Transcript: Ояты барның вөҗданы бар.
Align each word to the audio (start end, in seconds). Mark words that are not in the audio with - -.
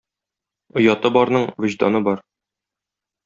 Ояты 0.81 1.11
барның 1.17 1.45
вөҗданы 1.65 2.01
бар. 2.09 2.23